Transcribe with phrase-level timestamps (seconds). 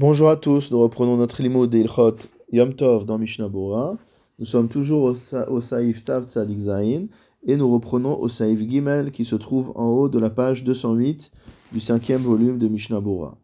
[0.00, 2.16] Bonjour à tous, nous reprenons notre limo d'Ilchot
[2.52, 3.98] Yom Tov dans Mishnah Bora.
[4.38, 7.08] Nous sommes toujours au, sa au Saïf Tav Tzadik Zain
[7.42, 11.30] et nous reprenons au Saïf Gimel qui se trouve en haut de la page 208
[11.72, 13.36] du cinquième volume de Mishnah Bora.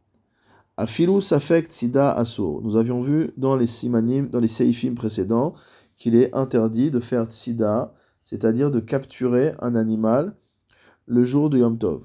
[0.79, 2.63] Afilu Safek Tzida Asur.
[2.63, 5.53] Nous avions vu dans les simanim, dans les Saïfim précédents
[5.99, 7.93] qu'il est interdit de faire Tzida,
[8.23, 10.35] c'est-à-dire de capturer un animal
[11.05, 12.01] le jour de Yom Tov.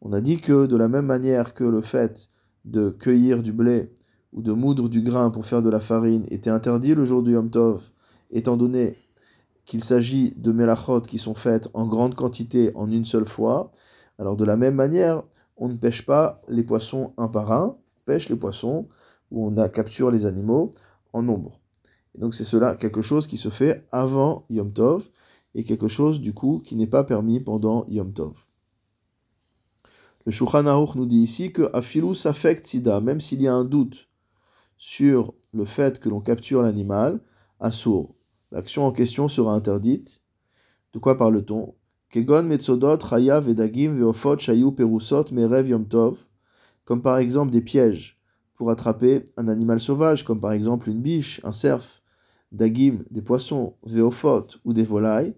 [0.00, 2.30] On a dit que de la même manière que le fait
[2.66, 3.90] de cueillir du blé
[4.32, 7.32] ou de moudre du grain pour faire de la farine était interdit le jour du
[7.32, 7.82] Yom Tov,
[8.30, 8.98] étant donné
[9.64, 13.72] qu'il s'agit de melachot qui sont faites en grande quantité en une seule fois.
[14.18, 15.22] Alors de la même manière,
[15.56, 18.88] on ne pêche pas les poissons un par un, on pêche les poissons
[19.30, 20.70] où on capture les animaux
[21.12, 21.60] en nombre.
[22.14, 25.08] Et donc c'est cela quelque chose qui se fait avant Yom Tov
[25.54, 28.45] et quelque chose du coup qui n'est pas permis pendant Yom Tov.
[30.26, 33.64] Le Shulchan Aruch nous dit ici que Afilu Safek Tzida, même s'il y a un
[33.64, 34.08] doute
[34.76, 37.20] sur le fait que l'on capture l'animal,
[37.60, 38.12] Asur,
[38.50, 40.20] l'action en question sera interdite.
[40.92, 41.76] De quoi parle-t-on?
[42.10, 44.36] Kegon Vedagim Veofot
[44.76, 45.24] Perusot
[46.84, 48.20] comme par exemple des pièges
[48.54, 52.02] pour attraper un animal sauvage, comme par exemple une biche, un cerf,
[52.50, 55.36] Dagim, des poissons, Veofot ou des volailles,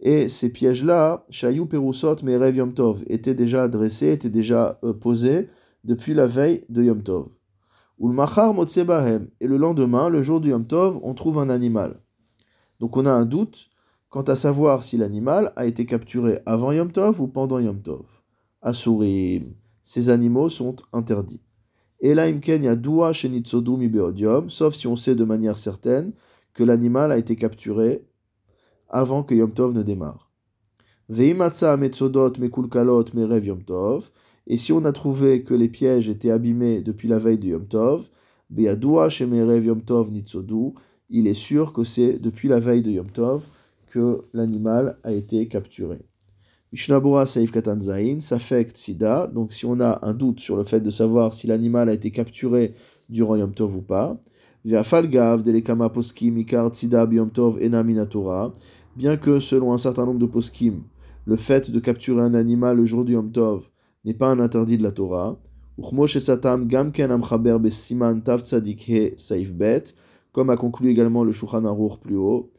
[0.00, 5.48] et ces pièges-là, Shayou Perusot Merev Yom Tov, étaient déjà dressés, étaient déjà euh, posés
[5.84, 7.28] depuis la veille de Yom Tov.
[8.00, 12.00] Ulmachar Motsebahem, et le lendemain, le jour du Yom Tov, on trouve un animal.
[12.78, 13.70] Donc on a un doute
[14.08, 18.06] quant à savoir si l'animal a été capturé avant Yom Tov ou pendant Yom Tov.
[18.62, 21.42] Asurim, ces animaux sont interdits.
[22.00, 26.12] Et là, Imken Yadoua Shenitsodu Beodium, sauf si on sait de manière certaine
[26.54, 28.04] que l'animal a été capturé
[28.88, 30.30] avant que Yom Tov ne démarre.
[31.08, 34.10] Veimatsa metzodot mekulkalot merev Yom Tov.
[34.46, 37.66] Et si on a trouvé que les pièges étaient abîmés depuis la veille de Yom
[37.66, 38.08] Tov,
[38.50, 40.72] Beadua shemerev Yom Tov nitzodu,
[41.10, 43.42] il est sûr que c'est depuis la veille de Yom Tov
[43.88, 45.98] que l'animal a été capturé.
[46.72, 50.80] Mishnabura Saif Katan Zain, Safek Tzida, donc si on a un doute sur le fait
[50.80, 52.74] de savoir si l'animal a été capturé
[53.08, 54.18] durant Yom Tov ou pas,
[54.84, 57.58] Falgav, Delekama Poskim, Ikar Tzida Yom Tov
[58.98, 60.82] bien que selon un certain nombre de poskim,
[61.24, 63.68] le fait de capturer un animal le jour du Yom Tov
[64.04, 65.38] n'est pas un interdit de la Torah,
[70.32, 72.50] comme a conclu également le Shulchan Aruch plus haut,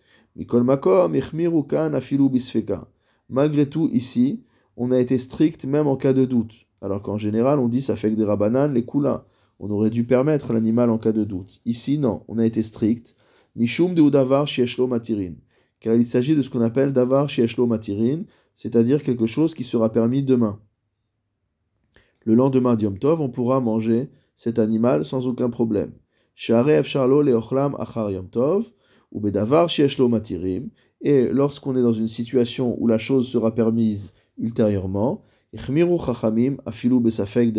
[3.29, 4.41] Malgré tout, ici,
[4.77, 7.97] on a été strict même en cas de doute, alors qu'en général on dit ça
[7.97, 9.25] fait que des rabanan, les kula.
[9.59, 11.59] On aurait dû permettre l'animal en cas de doute.
[11.65, 13.17] Ici, non, on a été strict.
[13.57, 15.33] Mishum de matirin
[15.79, 18.23] car il s'agit de ce qu'on appelle davar shieshlo matirin,
[18.55, 20.59] c'est-à-dire quelque chose qui sera permis demain.
[22.25, 25.91] Le lendemain d'Yom Tov, on pourra manger cet animal sans aucun problème.
[26.35, 28.71] achar Yom Tov,
[29.11, 29.69] ou bedavar
[31.01, 35.23] et lorsqu'on est dans une situation où la chose sera permise ultérieurement,
[35.55, 37.53] chachamim afilu besafek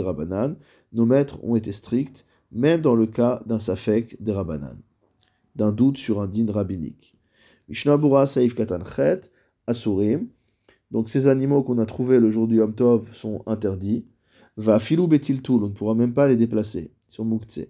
[0.92, 4.76] nos maîtres ont été stricts, même dans le cas d'un safek de rabanan,
[5.54, 7.14] d'un doute sur un din rabbinique.
[7.70, 9.31] Mishnabura Saif Katanchet,
[9.69, 10.26] Asurim.
[10.91, 14.04] Donc ces animaux qu'on a trouvés le jour du Yom Tov sont interdits.
[14.56, 16.91] Va filou betiltul, on ne pourra même pas les déplacer.
[17.09, 17.60] Sont muktse.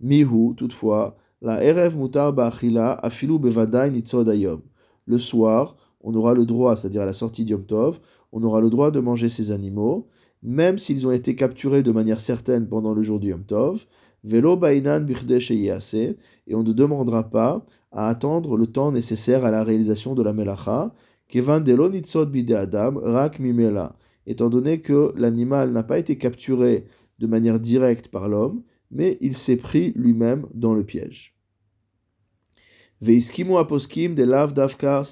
[0.00, 4.62] Mihu, toutefois, la erev mutar ba'achila afilu bevadai nitzodayom.
[5.06, 8.00] Le soir, on aura le droit, c'est-à-dire à la sortie du Yom Tov,
[8.32, 10.08] on aura le droit de manger ces animaux,
[10.42, 13.86] même s'ils ont été capturés de manière certaine pendant le jour du Yom Tov.
[14.26, 20.16] Velo bainan et on ne demandera pas à attendre le temps nécessaire à la réalisation
[20.16, 20.92] de la melacha,
[21.28, 26.86] kevan bide adam rak mimela, étant donné que l'animal n'a pas été capturé
[27.20, 31.36] de manière directe par l'homme, mais il s'est pris lui-même dans le piège.
[33.00, 35.04] Veiskimu aposkim de lav davka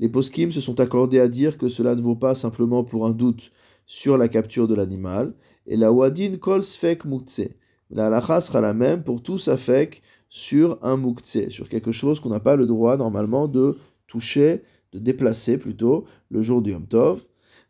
[0.00, 3.12] Les poskim se sont accordés à dire que cela ne vaut pas simplement pour un
[3.12, 3.52] doute
[3.86, 5.34] sur la capture de l'animal,
[5.68, 7.48] et la wadin kol sfek mutse.
[7.90, 12.30] La halacha sera la même pour tout safek sur un mouktsé, sur quelque chose qu'on
[12.30, 14.62] n'a pas le droit normalement de toucher,
[14.92, 17.24] de déplacer plutôt, le jour du Yom Tov.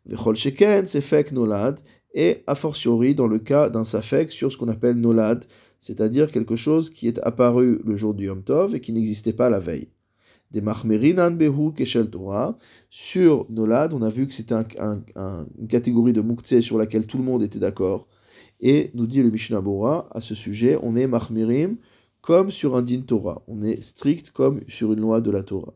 [0.05, 1.81] Vechol sheken, c'est nolad,
[2.13, 5.45] et a fortiori dans le cas d'un safek sur ce qu'on appelle nolad,
[5.79, 9.49] c'est-à-dire quelque chose qui est apparu le jour du Yom Tov et qui n'existait pas
[9.49, 9.89] la veille.
[10.49, 12.57] Des mahmerinan behu keshel Torah.
[12.89, 17.23] Sur nolad, on a vu que c'était une catégorie de mouktsé sur laquelle tout le
[17.23, 18.07] monde était d'accord.
[18.59, 21.77] Et nous dit le Mishnah Bora à ce sujet, on est mahmirim
[22.21, 23.43] comme sur un din Torah.
[23.47, 25.73] On est strict comme sur une loi de la Torah.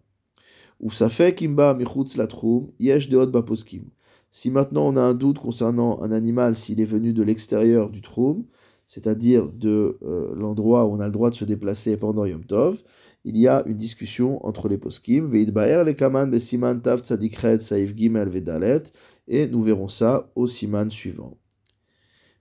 [0.80, 3.84] Ou ça fait kimba michutz latrum, yesh deot baposkim.
[4.32, 8.02] Si maintenant on a un doute concernant un animal s'il est venu de l'extérieur du
[8.02, 8.46] troum,
[8.88, 12.82] c'est-à-dire de euh, l'endroit où on a le droit de se déplacer pendant Yom Tov,
[13.24, 17.96] il y a une discussion entre les poskim, Veidbaer le kaman besiman tav tzadikret saif
[17.96, 18.84] gimel vedalet,
[19.28, 21.38] et nous verrons ça au siman suivant.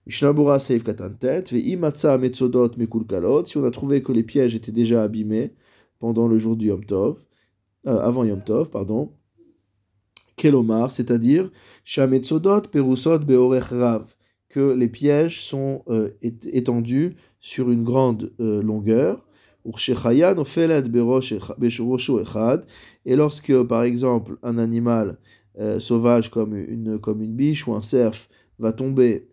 [0.11, 0.25] si
[3.57, 5.53] on a trouvé que les pièges étaient déjà abîmés
[5.99, 7.23] pendant le jour du Yom Tov,
[7.87, 9.11] euh, avant Yom Tov, pardon,
[10.35, 11.49] kelomar, c'est-à-dire
[11.83, 13.73] shametzodot perusot beorech
[14.49, 19.25] que les pièges sont euh, étendus sur une grande euh, longueur,
[23.05, 25.19] et lorsque, par exemple, un animal
[25.59, 28.27] euh, sauvage comme une, comme une biche ou un cerf
[28.57, 29.27] va tomber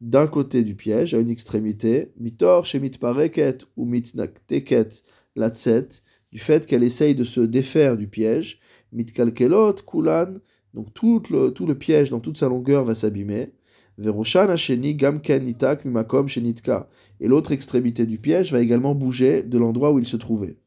[0.00, 5.02] d'un côté du piège, à une extrémité, mitor chez mitpareket ou mitnakteket
[5.36, 5.88] latset,
[6.32, 8.60] du fait qu'elle essaye de se défaire du piège,
[8.92, 10.34] mitkalkelot kulan,
[10.74, 13.52] donc tout le, piège dans toute sa longueur va s'abîmer,
[13.96, 16.88] veroshan hasheni gamken nitak mimakom shenitka,
[17.20, 20.58] et l'autre extrémité du piège va également bouger de l'endroit où il se trouvait.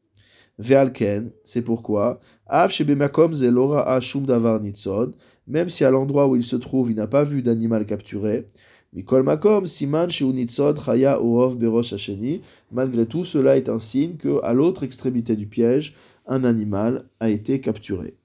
[0.58, 5.14] Ve'alken, c'est pourquoi, av shebemakom zelora ashum davar nitzod,
[5.46, 8.48] même si à l'endroit où il se trouve il n'a pas vu d'animal capturé,
[8.92, 12.42] mikol makom siman chaya orov berosh hasheni,
[12.72, 15.94] malgré tout cela est un signe que à l'autre extrémité du piège,
[16.26, 18.16] un animal a été capturé.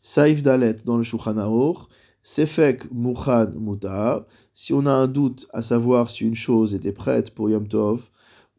[0.00, 1.36] Saif Dalet dans le Shulchan
[2.24, 7.34] Sefek Mukhan Mutar, si on a un doute à savoir si une chose était prête
[7.34, 8.10] pour Yom Tov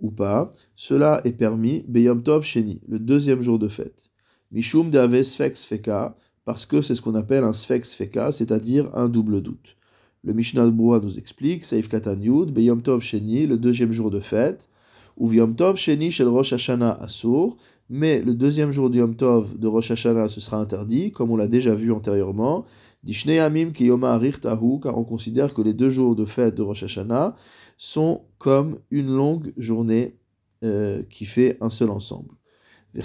[0.01, 4.11] ou pas, cela est permis Beyom Tov Sheni, le deuxième jour de fête.
[4.51, 9.07] Mishum de Sfek Sfeka, parce que c'est ce qu'on appelle un Sfek Sfeka, c'est-à-dire un
[9.07, 9.77] double doute.
[10.25, 14.69] Le Mishnah de nous explique, Saif Beyom Tov Sheni, le deuxième jour de fête,
[15.17, 17.57] ou Tov Sheni Shel Rosh Hashanah Asur,
[17.89, 21.35] mais le deuxième jour de Yom Tov de Rosh Hashanah, ce sera interdit, comme on
[21.35, 22.65] l'a déjà vu antérieurement,
[23.05, 27.35] car on considère que les deux jours de fête de Rosh Hashanah
[27.77, 30.15] sont comme une longue journée
[30.63, 32.29] euh, qui fait un seul ensemble.
[32.95, 33.01] Et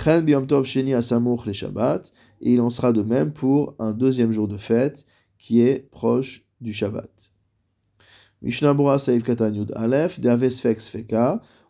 [2.41, 5.05] il en sera de même pour un deuxième jour de fête
[5.37, 7.11] qui est proche du Shabbat.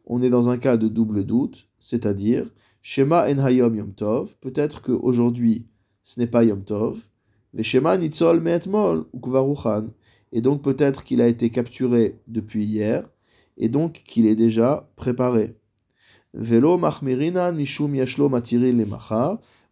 [0.06, 2.46] on est dans un cas de double doute, c'est-à-dire
[2.82, 5.66] Shema en Hayom Yom Tov, peut-être qu'aujourd'hui
[6.04, 6.98] ce n'est pas Yom Tov,
[10.32, 13.08] et donc peut-être qu'il a été capturé depuis hier,
[13.56, 15.56] et donc qu'il est déjà préparé.
[16.34, 18.30] Velo mishum yashlo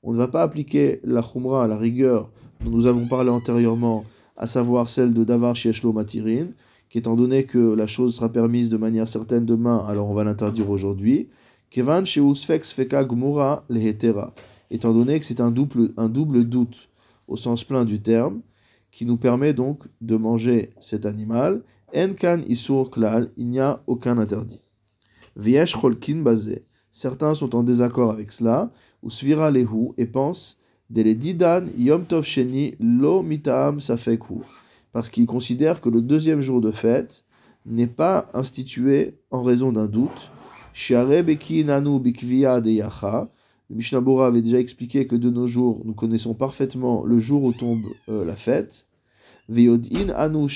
[0.02, 2.30] On ne va pas appliquer la khumra, la rigueur
[2.64, 4.04] dont nous avons parlé antérieurement,
[4.36, 6.48] à savoir celle de davar yashlo matirin,
[6.88, 10.70] qu'étant donné que la chose sera permise de manière certaine demain, alors on va l'interdire
[10.70, 11.28] aujourd'hui.
[11.70, 14.34] Kevan feka gmura lehetera.
[14.70, 16.88] Étant donné que c'est un double, doute
[17.28, 18.40] au sens plein du terme,
[18.90, 21.62] qui nous permet donc de manger cet animal.
[21.94, 24.60] Enkan isur klal, il n'y a aucun interdit.
[25.36, 28.72] Viesh cholkin bazé, certains sont en désaccord avec cela,
[29.02, 30.58] ou svira lehu, et pensent,
[30.94, 34.42] yom tov sheni lo mitaam safekhu,
[34.92, 37.24] parce qu'ils considèrent que le deuxième jour de fête
[37.66, 40.30] n'est pas institué en raison d'un doute.
[43.68, 47.42] Le Mishnah Bora avait déjà expliqué que de nos jours, nous connaissons parfaitement le jour
[47.42, 48.86] où tombe euh, la fête.
[49.48, 50.46] Anu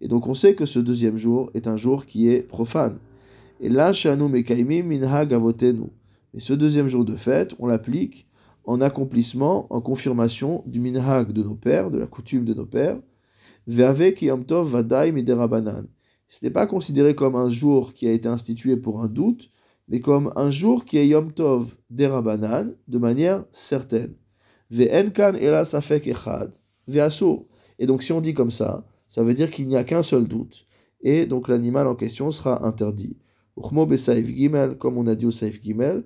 [0.00, 2.98] Et donc on sait que ce deuxième jour est un jour qui est profane.
[3.60, 5.86] Et là, mekaimim avotenu.
[6.34, 8.26] Et ce deuxième jour de fête, on l'applique
[8.66, 12.98] en accomplissement, en confirmation du minhag de nos pères, de la coutume de nos pères.
[16.28, 19.50] Ce n'est pas considéré comme un jour qui a été institué pour un doute,
[19.88, 24.14] mais comme un jour qui est Yom Tov derabanan, de manière certaine.
[24.70, 26.52] Ve'enkan ela safek echad.
[27.78, 30.26] Et donc si on dit comme ça, ça veut dire qu'il n'y a qu'un seul
[30.26, 30.66] doute,
[31.00, 33.16] et donc l'animal en question sera interdit.
[33.56, 36.04] Uchmo gimel, comme on a dit au saif gimel,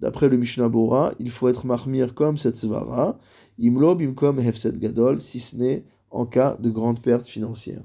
[0.00, 3.18] d'après le Mishnah Bora, il faut être mahmir comme cette svara,
[3.58, 7.82] imlo bimkom hefset gadol, si ce n'est en cas de grande perte financière.